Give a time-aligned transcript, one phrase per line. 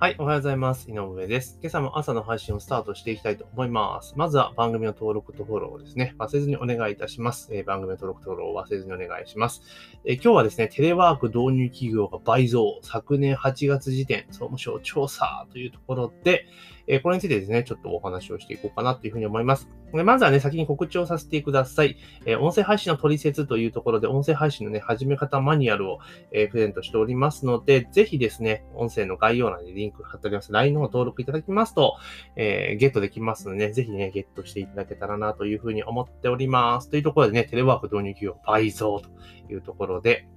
[0.00, 0.90] はい、おはようございます。
[0.90, 1.58] 井上です。
[1.60, 4.14] 今朝も朝の配信をスタートしていきたいと思います。
[4.16, 7.50] まずは番組の登録とフォローをですね、忘れずにお願いいたします。
[7.52, 9.60] えー、番組の登録とフォローを忘れずにお願いします、
[10.06, 16.46] えー、今日はですね、テレワーク導入企業が倍増、昨年8月時点、総務省調査というところで、
[16.86, 19.68] えー、これについてですね、ちょっとお話をしていこうかなというふうに思います。
[19.92, 21.96] まずはね、先に告知をさせてください。
[22.26, 25.98] え音声配信の取説というところで、音声配信のね、始め方マニュアルを、
[26.32, 30.52] えプレゼントしておりますので、ぜひですね、音声の概要欄にリンク貼っております。
[30.52, 31.96] LINE の方登録いただきますと、
[32.36, 36.90] えー、ゲットできますので、ね、ぜひね、ゲットしていただけたらなというふうに思っております。
[36.90, 39.08] というところでね、テレワーク導入企業倍増と
[39.52, 40.28] いうところで、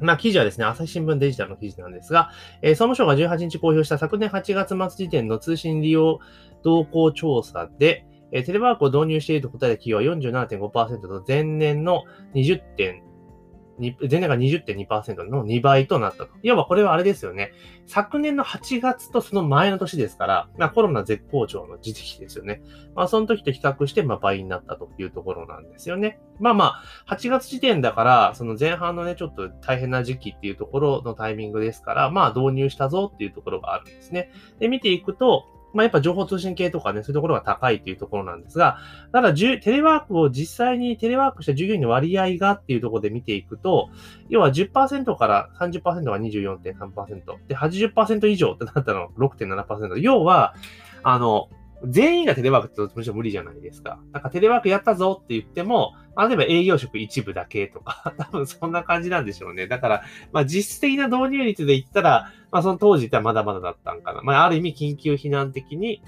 [0.00, 2.30] まあ、記事はですね、朝日新聞デジタルの記事なんですが、
[2.62, 6.18] えー、総務省が18日公表した昨年8月末時点の通信利用
[6.62, 12.02] 動向調査で、えー、テレワークを導入していると答えた企業は47.5%と前年の
[12.34, 13.14] 20.5%
[13.78, 16.28] 前年が20.2%の2倍となったと。
[16.42, 17.52] 要はこれはあれですよね。
[17.86, 22.62] 昨年の8月とその前の年ですから、まあ、コロナ絶好調の時期ですよね。
[22.94, 26.20] まあその時と比較してまあ倍になったというところなんですよね。
[26.38, 26.64] まあま
[27.08, 34.30] あ、8月時点だから、その前半のね、ちょっと大変な時期っていうところのタイミングですから、まあ導入したぞっていうところがあるんですね。
[34.60, 38.78] で、見ていくと、まあ、やっぱ情報通信系とかね、そういうところが高いっていうところなんですが、
[39.12, 43.90] ただ、テレワークを実際にテレワークした従業員の割合がっていうところで見ていくと、
[44.28, 49.98] 要は10%から30%が24.3%、で、80%以上ってなったの6.7%。
[49.98, 50.54] 要は、
[51.02, 51.48] あの、
[51.88, 53.98] 全員がテレワークってもちろ無理じゃないですか。
[54.12, 59.66] なんかテレワークやったぞって言っても、例えば営業職一部だけとか、 多分そんな感じなんでしょうね。
[59.66, 64.22] だから、まあ実質的な導入率で言ったら、まあその当時ってまだまだだったんかな。
[64.22, 66.02] まあある意味緊急避難的に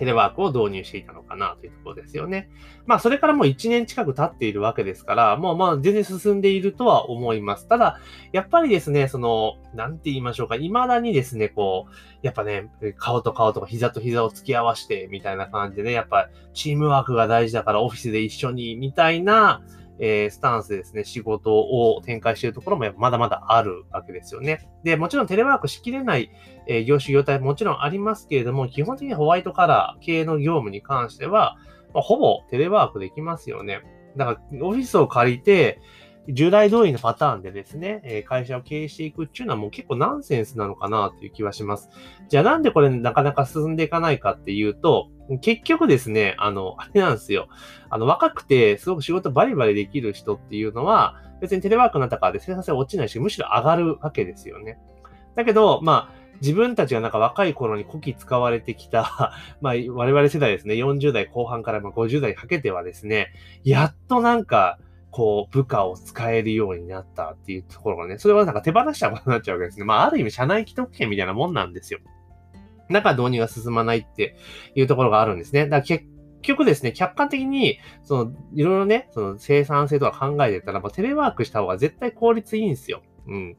[0.00, 2.48] テレワークを導入していたのかなというところですよね。
[2.86, 7.68] まあ、それからもう1年近く経っているわけですから、もうまあ、全然進んでいるとは思います。
[7.68, 8.00] ただ、
[8.32, 19.60] やっぱりですね、その、なんて言いましょうか、未だにですね、こう、やっぱね、顔と顔とか膝と膝を突き合わせて、みたいな感じでね、やっぱチームワークが大事だからオフィスで一緒に、みたいな、
[20.00, 24.66] えー、スタンスですね、仕事を展開しているところもまだまだあるわけですよね。
[24.82, 26.30] で、もちろんテレワークしきれない、
[26.66, 31.58] えー、業種業態もちろんありますけれども、基本的にホワイトカラー系の業務に関しては、
[31.92, 33.82] まあ、ほぼテレワークできますよね。
[34.16, 35.80] だから、オフィスを借りて、
[36.28, 41.88] 従来通りのパターンでですね、え会社を経営していくっていうのはもう結構ナンセンスなのかなという気はします。
[42.28, 45.08] じゃあなんでこれなかなか進んでいかないかっていうと、
[45.40, 47.48] 結局ですね、あの、あれなんですよ。
[47.88, 54.78] あの、若くて、すごく仕事バリバリできる人っていうのは、別にテレワークになったからで生産性落ちないし、むしろ上がるわけですよね。
[55.36, 63.32] だけど、まあ、自分たちがなんか若い頃に古希使われてきた まあ、我々世代ですね、40代後半から50代にかけてはですね、
[63.62, 64.78] やっとなんか、
[65.10, 69.84] こう、部下を使えるようになったっていうところがね、それはなんか手放したことになっちゃうわけですね。
[69.84, 72.00] まあ、ある意味、社内既得権みたいなもんなんですよ。
[72.90, 74.36] だから導入が進まないって
[74.74, 75.64] いうところがあるんですね。
[75.64, 76.04] だから結
[76.42, 83.02] 局ですね、客観的に、その、いろいろね、その生産性とか考えてたら、まあ、テレワークした方が絶対効率いいんですよ。
[83.30, 83.56] うん。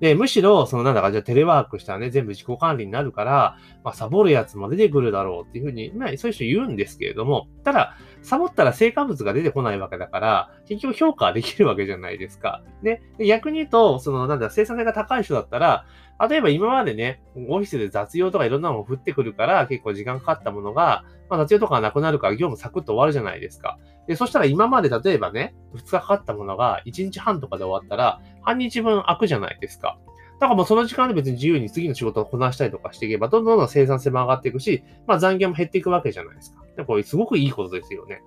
[0.00, 12.64] で、むしろ、そのなんだか、じゃあテレワークしたらね、全部自己管理になるから、まあ、サボるやつも出てくるだろうっていうふうに、まあ、そういう人言うんですけれども、ただ、サボったら成果物が出てこないわけだから、結局評価できるわけじゃないですか。
[12.82, 13.00] ね。
[13.20, 15.86] 逆に言うと、その、なんだ、生産性が高い人だったら、
[16.28, 23.78] 例えば今までね、オフィスで雑用とかいろんなもの降ってくるから結構時間かかったものが、まあ、雑用とかがなくなるから業務サクッと終わるじゃないですか。
[24.06, 29.98] で、そしたら今まで例えばね、2日かかったものが1日半とかで終わったら、半日分空くじゃないですか。
[30.40, 36.62] だからもうその時間で別に自由に次の仕事をこなしたりとかしていけば、どんどんどん生産性も上がっていくし、まあ残業も減っていくわけじゃないですか。
[36.76, 38.22] でこれすごくいいことですよね。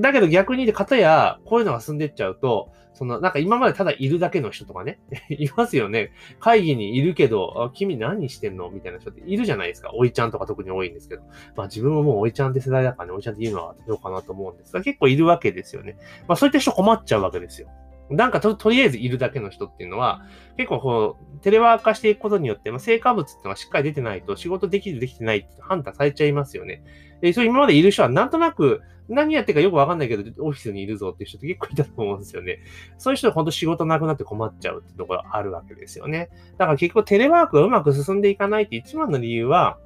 [0.00, 4.98] だけど逆に、方や、こういうのが進んでっちゃうと、その、なんか今までただいるだけの人とかね、
[5.30, 6.12] いますよね。
[6.38, 9.90] 会議にいるけど、君何してんのみたいな人っているじゃないですか。
[9.94, 11.22] おいちゃんとか特に多いんですけど。
[11.56, 15.96] まあ自分ももうおいちゃんって世代だからね、おいちゃんって言うのはどうかなと思うんですが、結構いるわけですよね。
[16.28, 17.68] まあそういった人困っちゃうわけですよ。
[18.10, 20.22] なんかと、とりあえずいるだけの人っていうのは、
[20.56, 26.82] 結構こう、テレワーク化していくことによって、まあ、成果物っていうのがしっかり出てないと、仕事できる、できてないって判断されちゃいますよね。
[27.20, 32.60] で、そう今までいる人はなんとなく、何やってるかよくわかんないけど、オフィスにいるぞっていう人って結構いたと思うんですよね。
[32.96, 36.30] そういう人は本当仕事なくなって困っちゃうってところあるわけですよね。
[36.58, 39.78] だから結構テレワークがうまく進んでいかないって一番の理由は、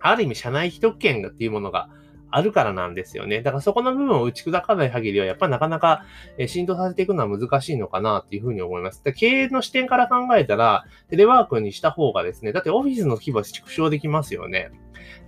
[0.00, 1.88] ある意味社内既得権っていうものが
[2.32, 3.42] あるからなんですよね。
[3.42, 6.04] だからそこの部分を打ち砕かない限りは、やっぱりなかなか
[6.46, 9.02] 浸透させていくのは難しいのかなっていうふうに思います。
[9.12, 14.70] 経営の視点から考えたら、テレワークにした方がですね、だってオフィスの規模は縮小できますよね。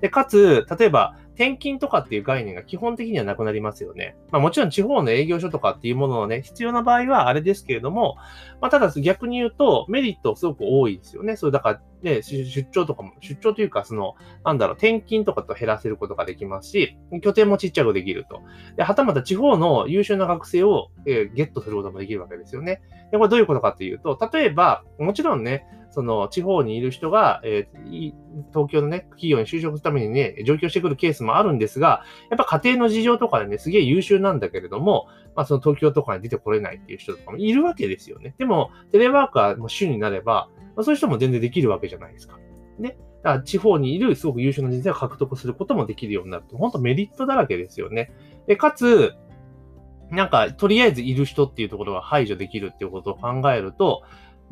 [0.00, 4.16] で、かつ、例えば、転勤とかっていう概念が基本的にはなくなりますよね。
[4.30, 8.16] まあもちろん地方の営業所とかっていうものをね、必要な場合はあれですけれども、
[8.60, 11.36] まあただ逆に言うとメリットすごく多いですよね。
[11.36, 18.42] それだからね、出張とかも、出張というかその、なんだろう、転勤とかと減らせることができますし、拠点もちっちゃくできると。
[18.76, 22.80] で、はたまた地方の優秀な学生を、えー、ゲットすることもできるわけですよね。
[23.10, 28.12] で、これどういうことかっていうと、例えば、もちろんね、その地方にいる人が、えー、
[28.52, 35.06] 東京のね、企業に就職するためにね、上京してくるケースもあるんですが、やっぱ家庭の事情とかでね、すげえ優秀なんだけれども、
[35.36, 38.34] まあその東京とかに出てこれないっていう人とかもいるわけですよね。
[38.38, 42.38] でも、テレワークはもう週になれば、まあ、そういう人も全然できるわけじゃないですか。
[42.80, 42.98] ね。
[43.22, 48.12] だから地方にいるすごく優秀な人材を獲得することもできるようになると、本当メリットだらけですよね。
[48.48, 49.14] で、かつ、
[50.10, 54.02] なんか、とりあえずいる人っていうところが排除できるっていうことを考えると、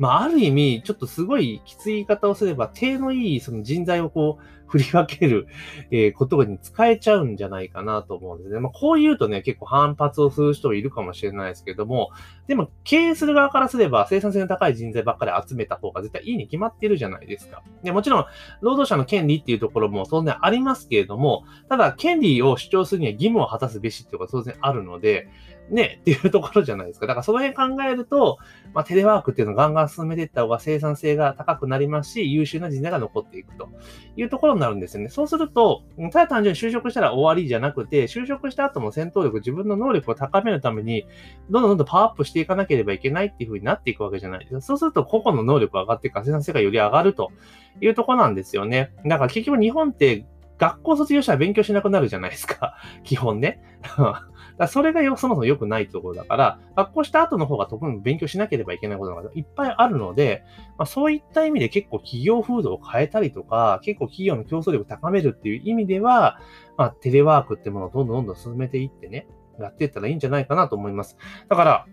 [0.03, 5.47] まあ、ある意味、ちょっとすごいきつい言い方をすれば、手のいいその人材をこう、振り分ける、
[5.91, 8.59] えー、ことに使えちゃうんじゃないかなと思うんですね。
[8.59, 12.09] まあ、こう言うとね、結構反発をする人いるかもしれないですけども、
[12.47, 17.63] でも、経営する側からすれば、生産性の高い人材ばっかり集めた方が絶対いいに決まってるじゃないですか。
[17.83, 18.25] でもちろん、
[18.61, 25.29] 労働者の権利っていうところも当然ありますけれども、ただ、権利を主張するには義務を果たすべしっていうことが当然あるので、
[25.69, 27.07] ね、っていうところじゃないですか。
[27.07, 28.37] だからその辺考えると、
[28.73, 33.69] まあ、テレワークっていうのをガンガン進めていった方が生産性が高くなりますし、優秀な人材が残っていくと
[34.17, 35.09] いうところになるんですよね。
[35.09, 41.05] そうすると、ただ単純に就職したら終わりじゃなくて、就職した後も戦闘力、自分の能力を高めるために、
[41.49, 44.61] どんどんどんどんパワーアップしてしていかなければいけないっていう風になっていくわけじゃないですか。
[44.61, 47.31] そうすると、個々の能力が上がっていくから生産性がより上がると
[47.79, 48.91] いうところなんですよね。
[49.05, 50.25] だから結局日本って
[50.57, 52.75] 学校卒業したら勉強しなくなるじゃないですか。
[53.05, 53.61] 基本ね。
[54.57, 60.43] だそれがよそもそも良くないところだから、学校した後の方が特に勉強しなければいけないことがいっぱいあるので、
[60.77, 66.39] まあ、そういった意味で結構企業風土を変えたりとか、結構企業の競争力を高めるっていう意味では、
[66.77, 69.27] まあ、テレワークってものをどんどんどんどん進めていってね、
[69.59, 71.17] やっていったらいいんじゃないかなと思います。
[71.49, 71.85] だから、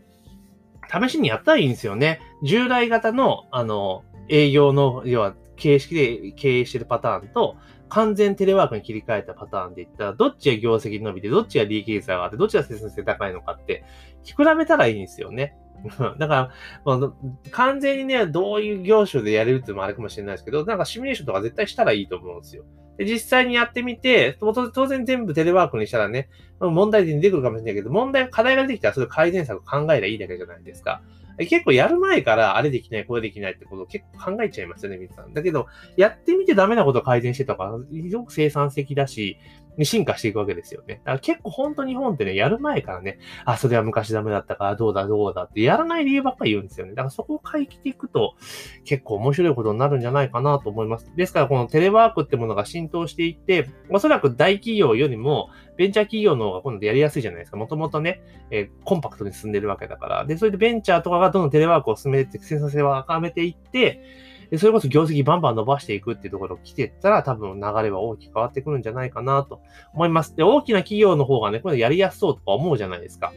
[0.90, 2.20] 試しにやったらいいんですよね。
[2.42, 7.56] 従来型の、あの、営業の、要は形式で経営してるパターンと、
[7.88, 13.84] 完全テレワークに切り替えたパターンで言ったら、どっちが業績伸びて、どっちが利益率が上がって、どっちが生産性高いのかって、
[14.24, 15.56] 比べたらいいんですよね。
[16.18, 16.52] だか
[16.84, 17.02] ら、
[17.50, 22.64] 完全にね、どういう業種でやれるっていうのもあれかもしれないですけど、なんかシミュレーションとか絶対したらいいと思うんですよ。
[23.00, 24.52] で実際にやってみて、当
[24.86, 26.28] 然全部テレワークにしたらね、
[26.60, 31.00] 問題点出てくるかもしれないけど、問題、課題ができたらそれ改善策を考えればいいだけじゃないですか。
[31.38, 35.32] 結構やる前からあれできない、これできないってことを結構考えちゃいますよね、皆さん。
[35.32, 35.66] だけど、
[35.96, 39.38] やってみてダメなことを改善してたから、すごく生産的だし、
[39.76, 41.00] に進化していくわけですよね。
[41.04, 46.92] だから結構本当日本ってね、やる前からね、あ、それは昔ダメだったから、どうだどうだってやらない理由ばっかり言うんですよね。
[46.92, 48.34] だからそこを変えていくと、
[48.84, 51.12] 結構面白いことになるんじゃないかなと思います。
[51.16, 57.56] ですから、このテレワークってものが浸透していって、おそらく大企業よりも、ベンチャー企業の方が今度やりやすいじゃないですか。
[57.56, 60.24] もともとね、えー、コンパクトに進んでるわけだから。
[60.26, 64.02] で、それでベンチャーとかがどんどんテレワークを進めて、生産性を高めていって、
[64.50, 69.60] で、それこそ業績バンバン伸ばしていくっていうところを来てったら、多分流れは大きく変わってくるんじゃないかなと
[69.94, 70.34] 思います。
[70.36, 73.32] で、大きな企業の方がね、これやりやすそうとか思うじゃないですか。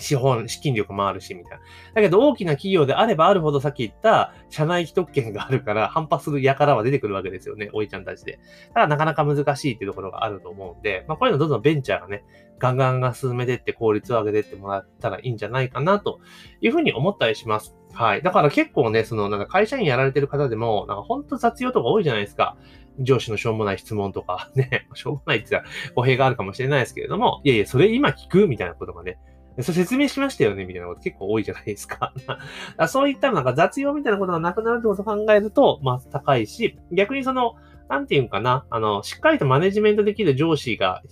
[0.00, 1.64] 資本、資金力もあるし、みたいな。
[1.94, 8.40] だけど大きな企業であればあるほどさっき言った社内既得権があるから反発する輩は出てくるわけですよね、おいちゃんたちで。
[8.74, 12.24] ただなかなか難しいっていうところがあると思うんで、まあこういうのどんどんベンチャーがね、
[12.58, 16.20] ガンガンが進めてって効率を上げてってもらったらいいんじゃないかなと
[16.60, 17.76] いうふうに思ったりします。
[17.92, 18.22] はい。
[18.22, 22.56] だから結構ね、その、なんか会社員やられてる方でも、なんかほんと雑用とか多いじゃないですか。
[22.98, 29.18] 上司のしょうもない質問とか、 ね、しょうもないって言ったら語弊があるかもしれないですけれども、いやいや、それ今聞くみたいなことがね、
[29.62, 32.12] それ説明しましたよねみたいなこと結構多いじゃないですか。
[32.88, 37.56] そういったなんか雑用みたいなことがなくなるってことを考えると、まあ高いし、逆にその、
[37.90, 41.02] なんていうんかな、あの、しっかりとマネジメントできる上司が、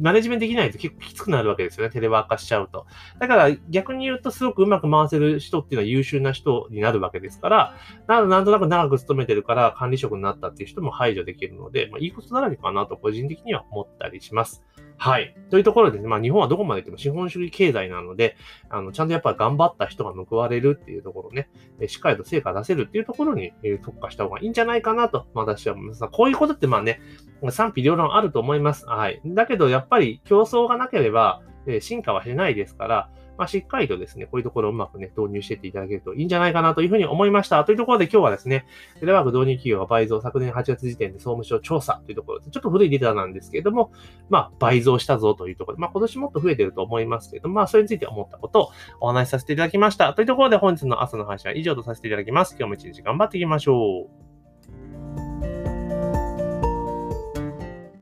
[0.00, 2.86] マネジメントできないと結構きつくなるわけですよね、テレワーク化しちゃうと。
[3.18, 7.74] だから逆に言うとすごくうまく回せる人っていうのは優秀な人になるわけですから、
[8.06, 14.62] なんとなく長く勤めてるから管理職になったっていう人も排除できるので、まあ、いいことだらけかなと個人的には思ったりします。
[15.02, 15.34] はい。
[15.48, 18.36] というところでね、まあ日本はどこまで行っても資本主義経済なので、
[18.68, 21.48] あの、ちゃんとやっぱ頑張った人が報われるっていうところね、
[21.80, 26.06] えしっかりと成果出せるっていうところに、え特化した方がいいんじゃないかなと、私は思います。
[26.12, 27.00] こういうことってまあね、
[27.48, 28.84] 賛否両論あると思います。
[28.84, 29.22] はい。
[29.24, 37.64] だけどやっぱり競争がなければ、え進化はしないですから、まあ、しっかりとですね、こういうところをうまくね、導入していっていただけるといいんじゃないかなというふうに思いました。
[37.64, 38.66] というところで今日はですね、
[39.00, 43.92] テレワーク導入企業が倍増、昨年8月時点で総務省調査というところで、ちょっと古いデータなんですけれども、
[44.28, 48.70] まあ、倍増したぞというところで、まあ、今年もっと増えてると思いますけれども、まあ、それについて思ったことを
[49.00, 50.12] お話しさせていただきました。
[50.12, 52.56] というところで本日の朝の配信は以上とさせていただきます。
[52.58, 54.29] 今日も一日頑張っていきましょう。